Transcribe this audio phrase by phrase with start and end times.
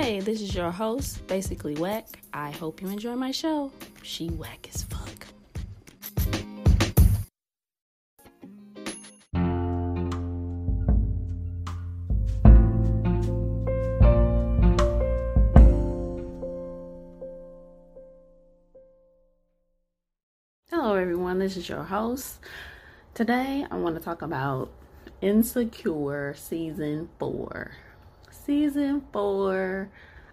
[0.00, 2.20] Hey, this is your host, Basically Whack.
[2.32, 3.72] I hope you enjoy my show.
[4.04, 5.26] She whack as fuck.
[20.70, 21.40] Hello, everyone.
[21.40, 22.38] This is your host.
[23.14, 24.70] Today, I want to talk about
[25.20, 27.72] Insecure Season 4.
[28.48, 29.90] Season 4.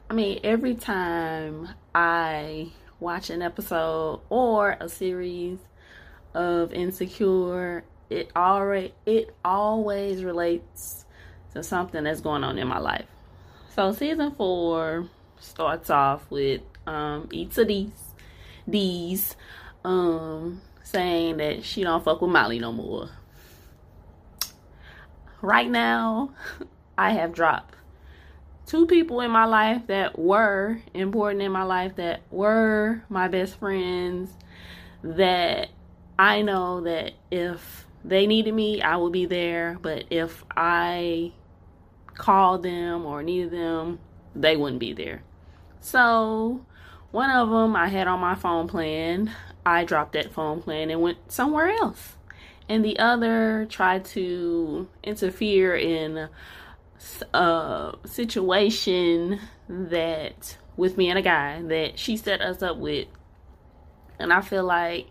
[0.09, 5.59] I mean, every time I watch an episode or a series
[6.33, 11.03] of Insecure, it already it always relates
[11.53, 13.07] to something that's going on in my life.
[13.75, 15.09] So season 4
[15.41, 17.91] starts off with um Issa Deez
[18.65, 19.35] Deez
[19.83, 23.09] um saying that she don't fuck with Molly no more.
[25.41, 26.29] Right now,
[26.97, 27.75] I have dropped
[28.65, 33.57] two people in my life that were important in my life, that were my best
[33.57, 34.31] friends,
[35.03, 35.69] that
[36.17, 39.77] I know that if they needed me, I would be there.
[39.81, 41.33] But if I
[42.15, 43.99] called them or needed them,
[44.35, 45.23] they wouldn't be there.
[45.79, 46.65] So,
[47.11, 49.31] one of them I had on my phone plan.
[49.65, 52.15] I dropped that phone plan and went somewhere else.
[52.67, 56.29] And the other tried to interfere in
[57.33, 63.07] a uh, situation that with me and a guy that she set us up with.
[64.19, 65.07] And I feel like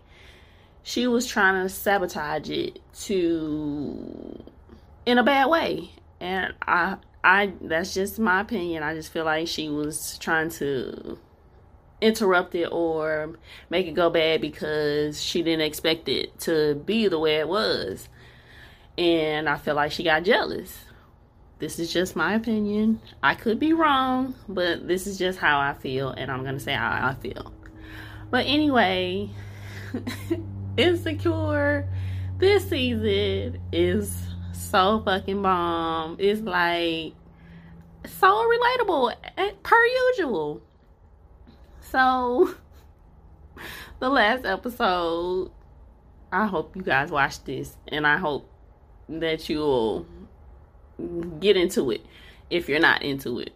[0.83, 4.43] she was trying to sabotage it to
[5.05, 5.91] in a bad way.
[6.19, 8.83] And I I that's just my opinion.
[8.83, 11.17] I just feel like she was trying to
[12.01, 13.37] interrupt it or
[13.69, 18.09] make it go bad because she didn't expect it to be the way it was.
[18.97, 20.84] And I feel like she got jealous.
[21.57, 22.99] This is just my opinion.
[23.23, 26.73] I could be wrong, but this is just how I feel, and I'm gonna say
[26.73, 27.53] how I feel.
[28.29, 29.29] But anyway,
[30.77, 31.87] Insecure
[32.37, 34.13] this season is
[34.51, 36.17] so fucking bomb.
[36.19, 37.13] It's like
[38.05, 40.61] so relatable eh, per usual.
[41.79, 42.53] So,
[43.99, 45.51] the last episode,
[46.31, 48.49] I hope you guys watch this, and I hope
[49.07, 50.05] that you'll
[51.39, 52.05] get into it
[52.49, 53.53] if you're not into it.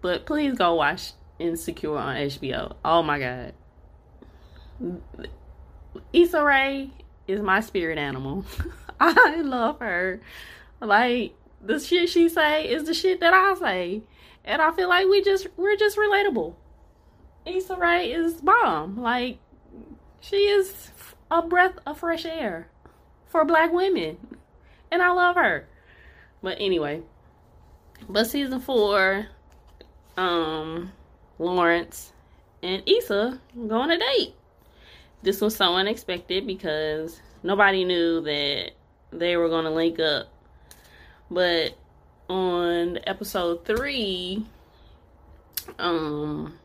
[0.00, 2.74] But please go watch Insecure on HBO.
[2.84, 3.52] Oh my god.
[6.12, 6.90] Issa Rae
[7.26, 8.44] is my spirit animal.
[9.00, 10.20] I love her.
[10.80, 14.02] Like the shit she say is the shit that I say.
[14.44, 16.54] And I feel like we just we're just relatable.
[17.44, 19.00] Issa Rae is bomb.
[19.00, 19.38] Like
[20.20, 20.90] she is
[21.30, 22.68] a breath of fresh air
[23.26, 24.18] for black women.
[24.90, 25.68] And I love her.
[26.46, 27.02] But anyway,
[28.08, 29.26] but season four,
[30.16, 30.92] um,
[31.40, 32.12] Lawrence
[32.62, 34.32] and Issa go on a date.
[35.24, 38.70] This was so unexpected because nobody knew that
[39.10, 40.28] they were going to link up.
[41.32, 41.76] But
[42.28, 44.46] on episode three,
[45.80, 46.60] um,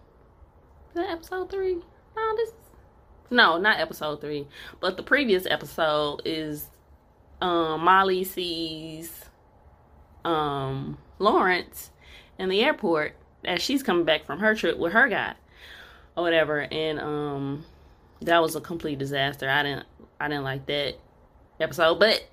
[0.95, 1.81] episode three?
[2.15, 2.51] No, this,
[3.31, 4.45] no, not episode three,
[4.79, 6.67] but the previous episode is,
[7.41, 9.30] um, Molly sees
[10.25, 11.91] um, Lawrence
[12.37, 13.15] in the airport
[13.45, 15.33] as she's coming back from her trip with her guy
[16.15, 16.67] or whatever.
[16.71, 17.65] And um
[18.21, 19.49] that was a complete disaster.
[19.49, 19.85] I didn't
[20.19, 20.95] i didn't like that
[21.59, 22.27] episode but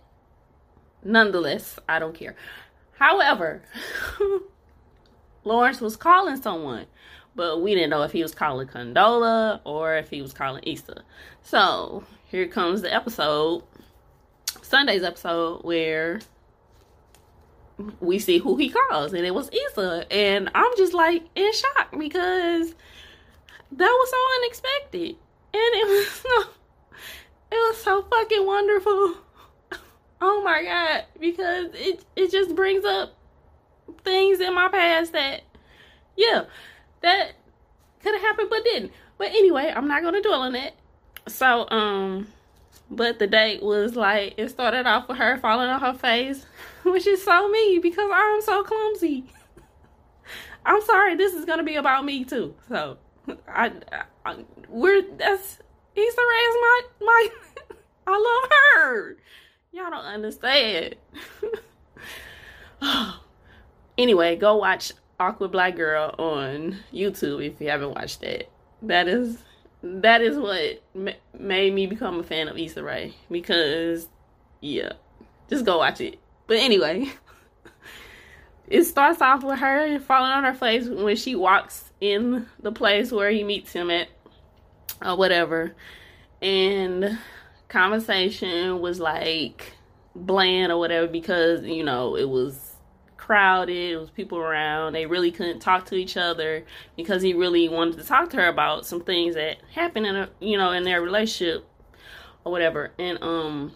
[1.04, 2.34] nonetheless i don't care.
[2.98, 3.62] However
[5.44, 6.86] lawrence was calling someone
[7.34, 11.04] but we didn't know if he was calling condola or if he was calling Issa.
[11.42, 13.62] so here comes the episode
[14.62, 16.20] sunday's episode where
[18.00, 20.06] we see who he calls, and it was Issa.
[20.12, 22.74] And I'm just like in shock because
[23.72, 25.16] that was so unexpected,
[25.54, 26.50] and it was so,
[27.52, 29.14] it was so fucking wonderful.
[30.20, 33.14] Oh my god, because it it just brings up
[34.02, 35.42] things in my past that,
[36.16, 36.46] yeah,
[37.02, 37.34] that
[38.02, 38.90] could have happened but didn't.
[39.16, 40.74] But anyway, I'm not gonna dwell on it.
[41.28, 42.26] So um
[42.90, 46.46] but the date was like it started off with her falling on her face,
[46.84, 49.24] which is so me because I'm so clumsy.
[50.66, 52.54] I'm sorry, this is gonna be about me too.
[52.68, 52.98] So
[53.48, 53.72] I,
[54.24, 54.36] I
[54.68, 55.58] we're that's
[55.94, 57.28] Issa Rae's my my
[58.06, 59.16] I love her.
[59.72, 60.96] Y'all don't understand.
[63.98, 68.50] anyway, go watch Awkward Black Girl on YouTube if you haven't watched it.
[68.80, 69.38] That is
[69.82, 70.82] that is what
[71.38, 74.08] made me become a fan of Issa Rae because
[74.60, 74.92] yeah,
[75.48, 76.18] just go watch it.
[76.46, 77.12] But anyway,
[78.66, 83.12] it starts off with her falling on her face when she walks in the place
[83.12, 84.08] where he meets him at
[85.04, 85.74] or whatever
[86.40, 87.18] and
[87.68, 89.72] conversation was like
[90.14, 92.67] bland or whatever because you know it was
[93.28, 96.64] crowded it was people around they really couldn't talk to each other
[96.96, 100.28] because he really wanted to talk to her about some things that happened in a
[100.40, 101.64] you know in their relationship
[102.44, 103.70] or whatever and um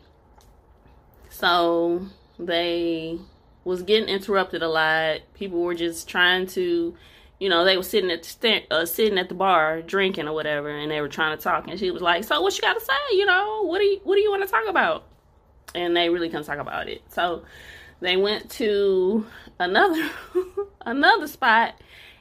[1.28, 2.06] so
[2.38, 3.18] they
[3.64, 5.20] was getting interrupted a lot.
[5.34, 6.94] People were just trying to,
[7.38, 10.68] you know, they were sitting at the uh, sitting at the bar drinking or whatever,
[10.68, 11.68] and they were trying to talk.
[11.68, 12.92] And she was like, "So what you got to say?
[13.12, 15.04] You know, what do you what do you want to talk about?"
[15.74, 17.02] And they really couldn't talk about it.
[17.08, 17.44] So
[18.02, 19.24] they went to
[19.58, 20.10] another
[20.82, 21.74] another spot,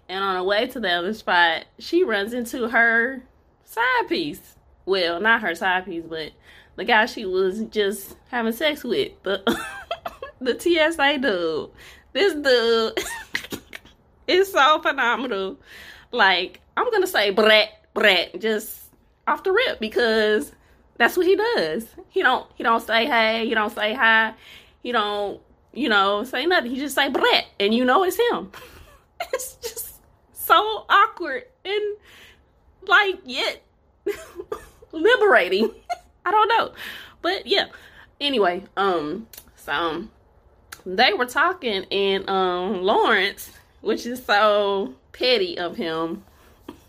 [0.07, 3.23] and on the way to the other spot, she runs into her
[3.65, 4.55] side piece.
[4.85, 6.31] Well, not her side piece, but
[6.75, 9.11] the guy she was just having sex with.
[9.23, 9.43] The
[10.39, 11.69] the TSA dude.
[12.13, 12.99] This dude
[14.27, 15.57] is so phenomenal.
[16.11, 18.79] Like, I'm gonna say Brett, Brett, just
[19.27, 20.51] off the rip because
[20.97, 21.87] that's what he does.
[22.09, 24.35] He don't he don't say hey, he don't say hi,
[24.83, 25.41] he don't,
[25.73, 26.71] you know, say nothing.
[26.71, 28.51] He just say Brett and you know it's him.
[29.33, 29.95] it's just
[30.33, 31.97] so awkward and
[32.87, 33.61] like yet
[34.91, 35.71] liberating.
[36.25, 36.73] I don't know.
[37.21, 37.67] But yeah.
[38.19, 40.03] Anyway, um so
[40.85, 43.51] they were talking and um Lawrence,
[43.81, 46.23] which is so petty of him,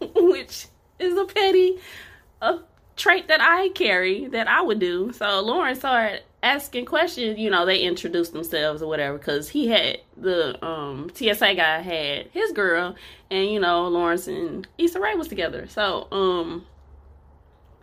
[0.00, 0.66] which
[0.98, 1.78] is a petty
[2.40, 2.58] a
[2.96, 5.12] trait that I carry that I would do.
[5.12, 9.98] So Lawrence started asking questions, you know, they introduced themselves or whatever because he had
[10.16, 12.96] the um TSA guy had his girl
[13.30, 15.66] and you know Lawrence and Issa Rae was together.
[15.68, 16.66] So um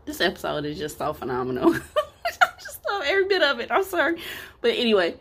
[0.06, 1.74] this episode is just so phenomenal.
[2.42, 3.72] I just love every bit of it.
[3.72, 4.20] I'm sorry.
[4.62, 5.16] But anyway,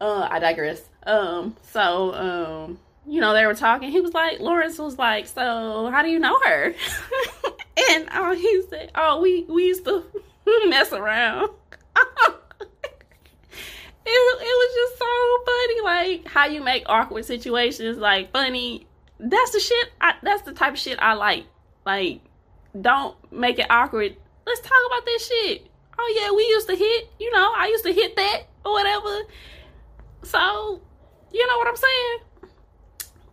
[0.00, 0.82] uh, I digress.
[1.04, 3.90] Um, so, um, you know, they were talking.
[3.90, 6.74] He was like, Lawrence was like, so how do you know her?
[7.90, 10.04] and uh, he said, oh, we, we used to
[10.68, 11.50] mess around.
[14.04, 18.86] It, it was just so funny, like how you make awkward situations like funny.
[19.18, 19.92] That's the shit.
[20.00, 21.44] I, that's the type of shit I like.
[21.86, 22.20] Like,
[22.80, 24.16] don't make it awkward.
[24.46, 25.66] Let's talk about this shit.
[25.98, 27.10] Oh yeah, we used to hit.
[27.20, 29.20] You know, I used to hit that or whatever.
[30.24, 30.80] So,
[31.32, 32.18] you know what I'm saying?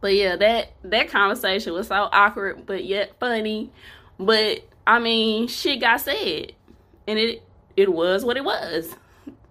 [0.01, 3.71] But yeah, that that conversation was so awkward but yet funny.
[4.19, 6.53] But I mean, shit got said.
[7.07, 7.43] And it
[7.75, 8.95] it was what it was.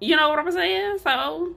[0.00, 0.98] You know what I'm saying?
[0.98, 1.54] So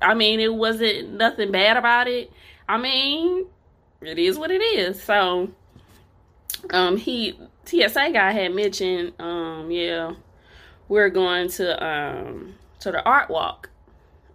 [0.00, 2.32] I mean, it wasn't nothing bad about it.
[2.68, 3.46] I mean,
[4.00, 5.02] it is what it is.
[5.02, 5.50] So
[6.70, 10.14] um he TSA guy had mentioned um yeah,
[10.88, 13.70] we're going to um to the art walk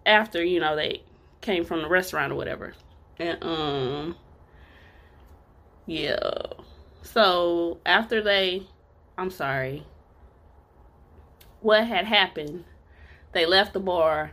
[0.06, 1.02] after you know they
[1.40, 2.74] came from the restaurant or whatever
[3.18, 4.16] and um
[5.86, 6.18] yeah
[7.02, 8.66] so after they
[9.16, 9.84] i'm sorry
[11.60, 12.64] what had happened
[13.32, 14.32] they left the bar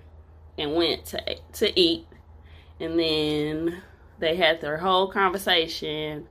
[0.58, 1.22] and went to
[1.54, 2.08] to eat
[2.80, 3.82] and then
[4.20, 6.28] they had their whole conversation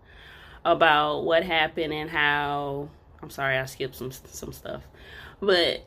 [0.65, 2.89] about what happened and how
[3.23, 4.83] I'm sorry I skipped some some stuff.
[5.41, 5.85] But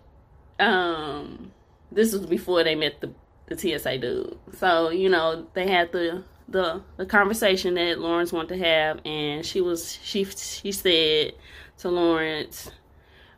[0.60, 1.52] um
[1.92, 3.12] this was before they met the
[3.48, 4.38] the TSA dude.
[4.58, 9.46] So, you know, they had the the the conversation that Lawrence wanted to have and
[9.46, 11.34] she was she she said
[11.80, 12.72] to Lawrence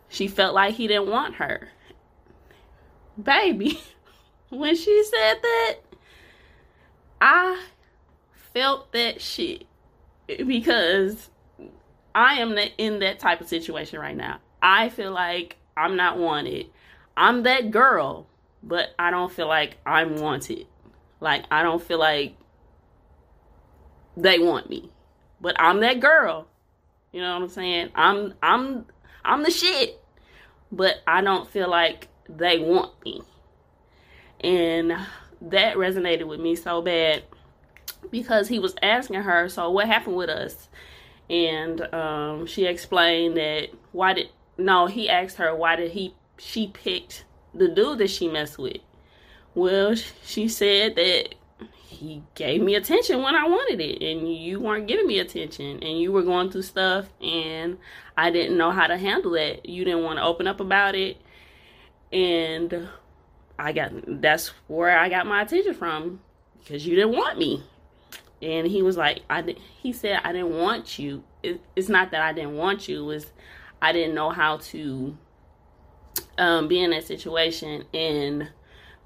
[0.10, 1.70] she felt like he didn't want her.
[3.22, 3.80] Baby,
[4.50, 5.76] when she said that,
[7.22, 7.62] I
[8.54, 9.66] felt that shit
[10.28, 11.30] because
[12.16, 14.40] I am in that type of situation right now.
[14.62, 16.68] I feel like I'm not wanted.
[17.18, 18.28] I'm that girl
[18.64, 20.68] but I don't feel like I'm wanted.
[21.20, 22.36] Like I don't feel like
[24.18, 24.90] they want me.
[25.42, 26.48] But I'm that girl.
[27.12, 27.90] You know what I'm saying?
[27.96, 28.86] I'm I'm
[29.24, 30.02] I'm the shit.
[30.72, 33.22] But I don't feel like they want me.
[34.42, 34.94] And
[35.42, 37.24] that resonated with me so bad
[38.12, 40.70] because he was asking her, so what happened with us?
[41.30, 46.68] And um, she explained that why did no, he asked her why did he she
[46.68, 48.78] picked the dude that she messed with.
[49.56, 51.36] Well, she said that
[51.74, 56.00] he gave me attention when I wanted it, and you weren't giving me attention, and
[56.00, 57.78] you were going through stuff, and
[58.16, 59.68] I didn't know how to handle that.
[59.68, 61.18] You didn't want to open up about it,
[62.12, 62.88] and
[63.58, 66.22] I got that's where I got my attention from
[66.60, 67.64] because you didn't want me.
[68.42, 71.24] And he was like, I he said I didn't want you.
[71.44, 73.04] It, it's not that I didn't want you.
[73.04, 73.28] It was
[73.82, 75.18] I didn't know how to
[76.38, 78.50] um, be in that situation and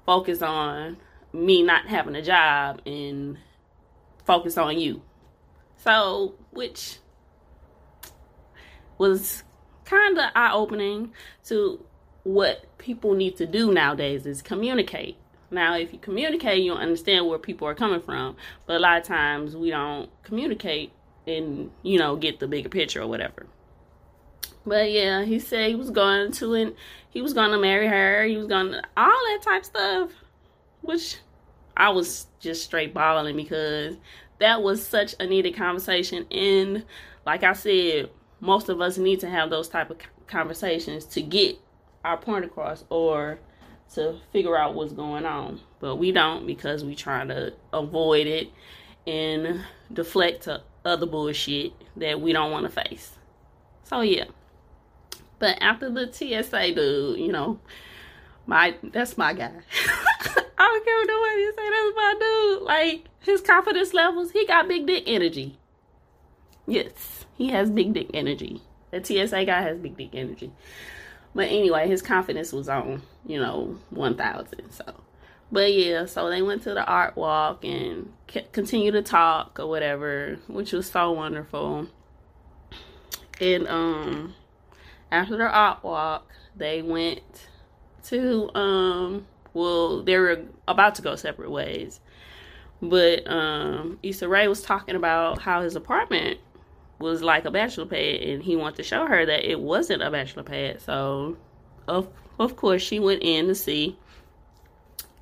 [0.06, 0.96] focus on
[1.32, 3.38] me not having a job and
[4.24, 5.02] focus on you.
[5.76, 6.98] So, which
[8.98, 9.42] was
[9.84, 11.12] kind of eye opening
[11.46, 11.84] to
[12.24, 15.16] what people need to do nowadays is communicate.
[15.50, 18.36] Now, if you communicate, you'll understand where people are coming from.
[18.66, 20.92] But a lot of times we don't communicate
[21.26, 23.46] and, you know, get the bigger picture or whatever.
[24.66, 26.74] But yeah, he said he was going to and
[27.10, 28.24] he was gonna marry her.
[28.24, 30.10] He was gonna all that type stuff,
[30.80, 31.18] which
[31.76, 33.96] I was just straight bawling because
[34.38, 36.26] that was such a needed conversation.
[36.30, 36.84] And
[37.26, 41.58] like I said, most of us need to have those type of conversations to get
[42.04, 43.38] our point across or
[43.94, 45.60] to figure out what's going on.
[45.80, 48.50] But we don't because we try to avoid it
[49.06, 53.12] and deflect to other bullshit that we don't want to face.
[53.84, 54.24] So yeah.
[55.38, 57.58] But after the TSA dude, you know,
[58.46, 59.52] my that's my guy.
[60.56, 61.70] I don't care what nobody say.
[61.70, 62.62] That's my dude.
[62.62, 65.58] Like his confidence levels, he got big dick energy.
[66.66, 68.62] Yes, he has big dick energy.
[68.90, 70.52] The TSA guy has big dick energy.
[71.34, 74.70] But anyway, his confidence was on, you know, 1000.
[74.70, 74.84] So,
[75.50, 78.12] but yeah, so they went to the art walk and
[78.52, 81.88] continued to talk or whatever, which was so wonderful.
[83.40, 84.34] And um
[85.10, 87.48] after the art walk, they went
[88.04, 92.00] to um well, they were about to go separate ways.
[92.80, 96.38] But um Issa Rae was talking about how his apartment
[96.98, 100.10] was like a bachelor pad and he wanted to show her that it wasn't a
[100.10, 100.80] bachelor pad.
[100.80, 101.36] So
[101.88, 102.08] of
[102.38, 103.98] of course she went in to see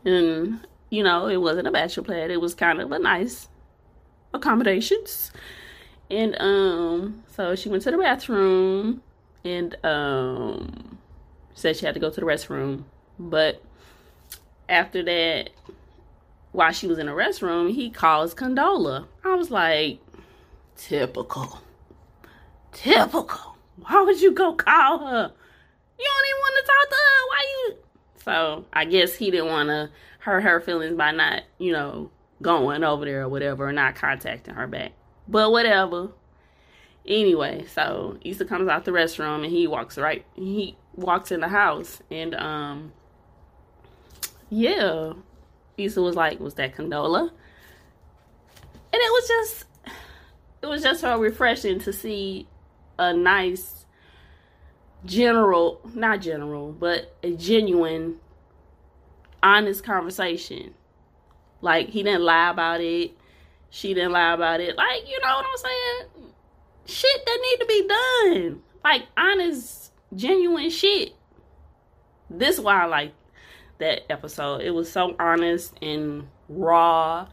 [0.05, 2.31] and you know, it wasn't a bachelor pad.
[2.31, 3.49] It was kind of a nice
[4.35, 5.33] accommodations.
[6.11, 9.02] And um so she went to the bathroom
[9.45, 10.99] and um
[11.55, 12.85] said she had to go to the restroom.
[13.19, 13.62] But
[14.69, 15.50] after that,
[16.52, 19.07] while she was in the restroom, he calls Condola.
[19.25, 20.00] I was like,
[20.76, 21.61] typical.
[22.73, 23.57] Typical.
[23.76, 25.33] Why would you go call her?
[25.99, 27.26] You don't even want to talk to her.
[27.29, 27.76] Why you?
[28.25, 32.11] So I guess he didn't want to hurt her feelings by not, you know,
[32.41, 34.93] going over there or whatever, or not contacting her back.
[35.29, 36.11] But whatever.
[37.07, 40.25] Anyway, so Issa comes out the restroom and he walks right.
[40.35, 42.93] He walks in the house and um,
[44.50, 45.14] yeah,
[45.76, 47.31] Issa was like, "Was that Condola?"
[48.93, 49.64] And it was just,
[50.62, 52.47] it was just so refreshing to see
[52.99, 53.87] a nice,
[55.04, 58.16] general, not general, but a genuine,
[59.42, 60.75] honest conversation.
[61.61, 63.12] Like he didn't lie about it.
[63.71, 64.76] She didn't lie about it.
[64.76, 66.33] Like you know what I'm saying?
[66.87, 68.62] shit that need to be done.
[68.85, 71.14] Like honest, genuine shit.
[72.31, 73.12] This why I like
[73.78, 74.62] that episode.
[74.62, 77.28] It was so honest and raw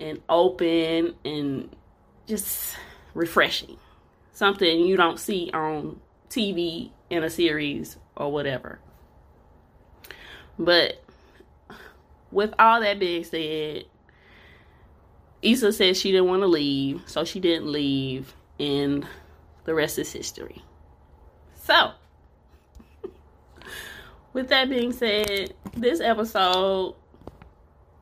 [0.00, 1.74] and open and
[2.26, 2.76] just
[3.14, 3.76] refreshing.
[4.32, 8.80] Something you don't see on TV in a series or whatever.
[10.58, 11.02] But
[12.30, 13.84] with all that being said,
[15.42, 19.06] Issa said she didn't want to leave, so she didn't leave and
[19.64, 20.62] the rest is history.
[21.54, 21.92] So,
[24.32, 26.94] with that being said, this episode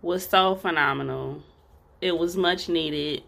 [0.03, 1.43] was so phenomenal.
[2.01, 3.23] It was much needed.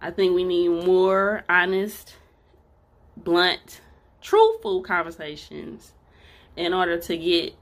[0.00, 2.14] I think we need more honest,
[3.16, 3.80] blunt,
[4.20, 5.92] truthful conversations
[6.56, 7.54] in order to get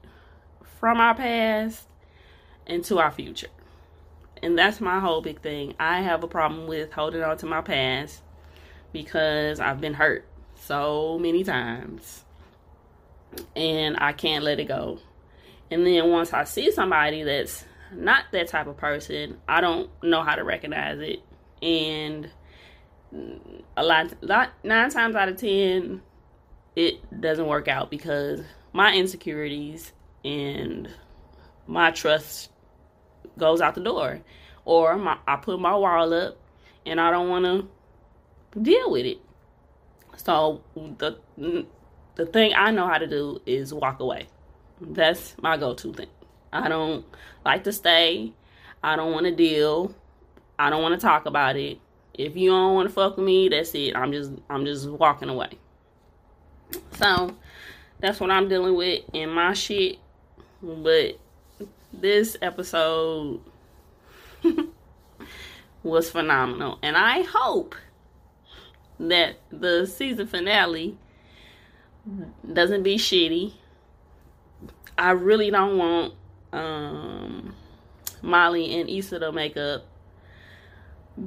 [0.79, 1.87] from our past
[2.67, 3.47] into our future.
[4.43, 5.75] And that's my whole big thing.
[5.79, 8.21] I have a problem with holding on to my past
[8.91, 10.25] because I've been hurt
[10.55, 12.23] so many times
[13.55, 14.99] and I can't let it go.
[15.71, 20.21] And then once I see somebody that's not that type of person, I don't know
[20.21, 21.19] how to recognize it.
[21.61, 22.29] And
[23.77, 26.01] a lot, lot nine times out of ten,
[26.75, 28.41] it doesn't work out because
[28.73, 29.93] my insecurities
[30.23, 30.89] and
[31.67, 32.49] my trust
[33.37, 34.21] goes out the door,
[34.65, 36.37] or my, I put my wall up
[36.85, 39.19] and I don't want to deal with it.
[40.17, 41.17] So the
[42.15, 44.27] the thing I know how to do is walk away.
[44.79, 46.07] That's my go-to thing.
[46.53, 47.05] I don't
[47.43, 48.33] like to stay.
[48.81, 49.93] I don't want to deal.
[50.57, 51.79] I don't want to talk about it.
[52.13, 53.95] If you don't want to fuck with me, that's it.
[53.95, 55.57] I'm just I'm just walking away.
[56.93, 57.35] So
[57.99, 59.99] that's what I'm dealing with in my shit.
[60.61, 61.19] But
[61.93, 63.41] this episode
[65.83, 66.79] was phenomenal.
[66.81, 67.75] And I hope
[68.99, 70.97] that the season finale
[72.51, 73.53] doesn't be shitty.
[74.97, 76.13] I really don't want
[76.53, 77.53] um
[78.21, 79.85] Molly and Issa the makeup,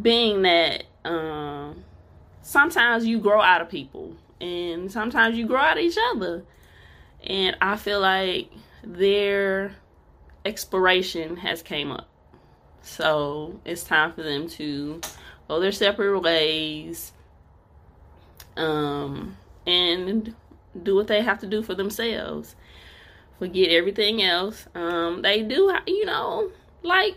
[0.02, 1.84] being that um,
[2.42, 6.44] sometimes you grow out of people and sometimes you grow out of each other.
[7.24, 8.50] And I feel like
[8.84, 9.74] their
[10.44, 12.08] expiration has came up.
[12.82, 15.00] So it's time for them to
[15.48, 17.12] go their separate ways.
[18.56, 20.34] Um and
[20.82, 22.56] do what they have to do for themselves.
[23.38, 24.66] Forget everything else.
[24.74, 26.50] Um they do you know,
[26.82, 27.16] like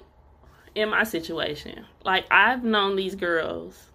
[0.75, 1.85] in my situation.
[2.03, 3.91] Like I've known these girls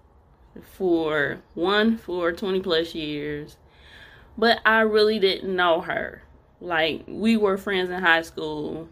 [0.62, 3.56] for one for 20 plus years,
[4.38, 6.22] but I really didn't know her.
[6.60, 8.88] Like we were friends in high school.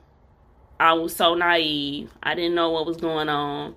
[0.78, 2.12] I was so naive.
[2.22, 3.76] I didn't know what was going on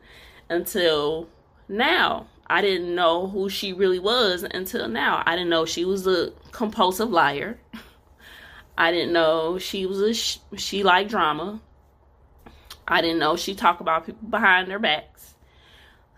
[0.49, 1.29] until
[1.67, 2.27] now.
[2.47, 5.21] I didn't know who she really was until now.
[5.25, 7.59] I didn't know she was a compulsive liar.
[8.77, 11.59] I didn't know she was a sh- she liked drama.
[12.87, 15.35] I didn't know she talked about people behind their backs.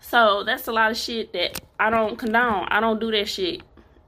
[0.00, 2.66] So that's a lot of shit that I don't condone.
[2.68, 3.62] I don't do that shit.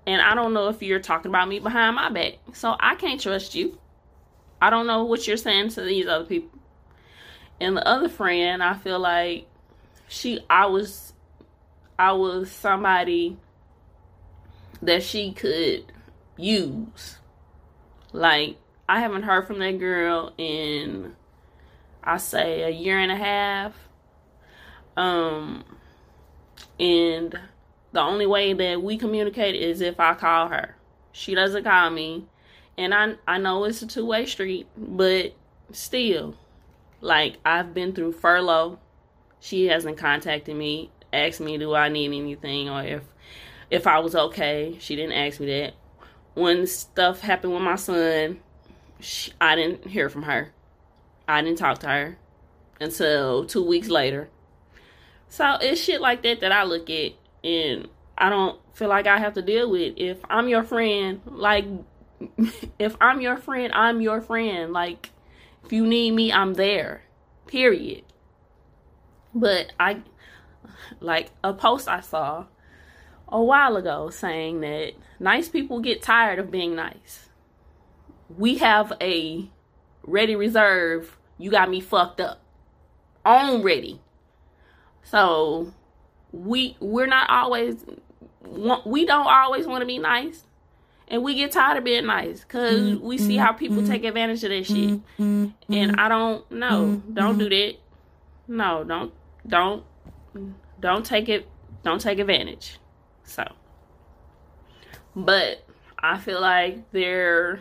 [0.07, 2.35] And I don't know if you're talking about me behind my back.
[2.54, 3.78] So I can't trust you.
[4.61, 6.59] I don't know what you're saying to these other people.
[7.61, 9.47] And the other friend, I feel like
[10.09, 11.12] she I was
[11.99, 13.37] I was somebody
[14.83, 15.85] that she could
[16.37, 17.16] use.
[18.12, 18.57] Like
[18.88, 21.14] I haven't heard from that girl in
[22.05, 23.75] I say a year and a half.
[24.97, 25.65] Um
[26.79, 27.39] and
[27.93, 30.77] the only way that we communicate is if I call her.
[31.13, 32.27] She doesn't call me.
[32.77, 35.35] And I I know it's a two-way street, but
[35.73, 36.35] still
[37.01, 38.79] like I've been through furlough.
[39.41, 43.03] She hasn't contacted me, asked me do I need anything or if
[43.71, 44.77] if I was okay.
[44.81, 45.75] She didn't ask me that.
[46.35, 48.41] When stuff happened with my son,
[49.01, 50.53] she, I didn't hear from her.
[51.29, 52.19] I didn't talk to her
[52.81, 54.29] until 2 weeks later.
[55.29, 59.18] So it's shit like that that I look at and I don't feel like I
[59.18, 59.94] have to deal with.
[59.97, 61.64] If I'm your friend, like
[62.79, 64.73] if I'm your friend, I'm your friend.
[64.73, 65.11] Like
[65.64, 67.03] if you need me, I'm there.
[67.47, 68.05] Period.
[69.35, 70.03] But I
[71.01, 72.47] like a post I saw
[73.29, 77.31] a while ago saying that nice people get tired of being nice.
[78.29, 79.51] We have a
[80.05, 81.17] ready reserve.
[81.38, 82.41] You got me fucked up.
[83.25, 84.01] On ready.
[85.03, 85.73] So
[86.33, 87.85] we we're not always
[88.87, 90.45] we don't always want to be nice
[91.09, 93.07] and we get tired of being nice because mm-hmm.
[93.07, 93.91] we see mm, how people mm-hmm.
[93.91, 97.75] take advantage of that shit mm, mm, and i don't know don't do that
[98.49, 99.12] no don't
[99.47, 99.85] don't
[100.81, 101.47] don't take it
[101.85, 102.79] don't take advantage
[103.25, 103.45] so
[105.15, 105.65] but
[105.99, 107.61] i feel like their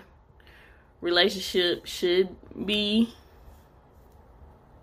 [1.02, 2.36] relationship should
[2.66, 3.14] be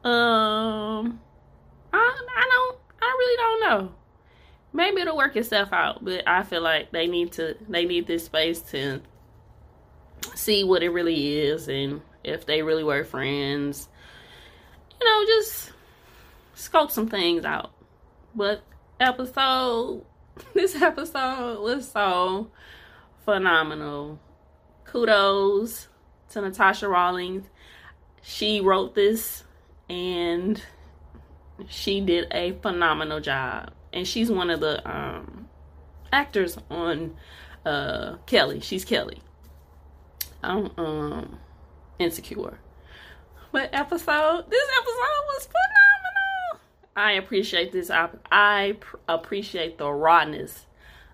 [0.05, 1.21] um
[1.93, 3.95] i, I don't i really don't know.
[4.71, 8.27] Maybe it'll work itself out but i feel like they need to they need this
[8.27, 9.01] space to
[10.35, 13.89] see what it really is and if they really were friends.
[15.01, 15.73] You know just
[16.55, 17.73] scope some things out.
[18.35, 18.63] But
[19.01, 20.05] episode
[20.55, 22.51] this episode was so
[23.25, 24.19] phenomenal.
[24.85, 25.89] Kudos
[26.31, 27.43] to Natasha Rothwell
[28.23, 29.45] she wrote this
[29.89, 30.63] and
[31.69, 35.49] she did a phenomenal job and she's one of the um,
[36.13, 37.17] actors on
[37.65, 38.61] uh, Kelly.
[38.61, 39.23] She's Kelly
[40.43, 41.39] on um,
[41.99, 42.59] Insecure.
[43.51, 46.61] But episode, this episode was phenomenal.
[46.95, 47.91] I appreciate this.
[47.91, 50.67] I pr- appreciate the rawness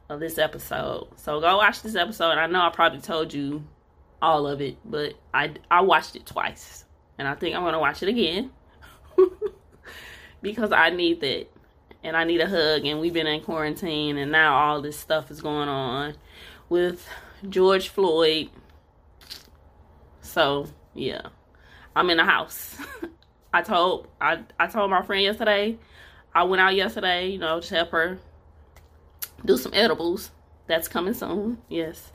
[0.09, 1.09] of this episode.
[1.16, 2.33] So go watch this episode.
[2.33, 3.64] I know I probably told you
[4.24, 6.84] all of it, but I I watched it twice,
[7.18, 8.50] and I think I'm gonna watch it again
[10.42, 11.46] because I need that
[12.02, 15.30] and I need a hug and we've been in quarantine and now all this stuff
[15.30, 16.14] is going on
[16.68, 17.06] with
[17.48, 18.50] George Floyd.
[20.20, 21.28] So, yeah.
[21.96, 22.76] I'm in the house.
[23.52, 25.78] I told I I told my friend yesterday.
[26.34, 28.18] I went out yesterday, you know, to help her
[29.44, 30.30] do some edibles.
[30.66, 31.58] That's coming soon.
[31.68, 32.10] Yes.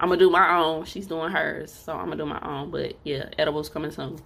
[0.00, 0.86] I'm gonna do my own.
[0.86, 2.70] She's doing hers, so I'm gonna do my own.
[2.70, 4.18] But yeah, edibles coming soon.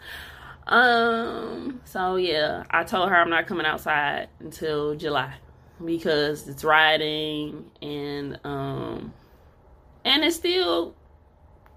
[0.69, 5.35] Um, so yeah, I told her I'm not coming outside until July
[5.85, 9.13] because it's riding and um
[10.05, 10.95] and it's still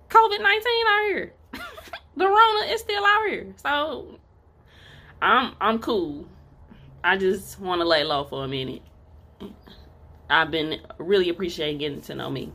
[0.09, 1.33] COVID nineteen out here.
[2.15, 3.47] the Rona is still out here.
[3.57, 4.19] So
[5.23, 6.27] I'm I'm cool.
[7.03, 8.83] I just wanna lay low for a minute.
[10.29, 12.53] I've been really appreciating getting to know me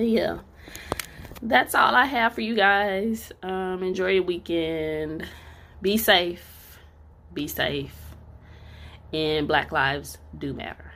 [0.00, 0.38] but yeah.
[1.42, 3.32] That's all i have for you guys.
[3.42, 5.26] Um enjoy your weekend.
[5.82, 6.78] Be safe.
[7.34, 7.94] Be safe.
[9.12, 10.92] And black lives do matter.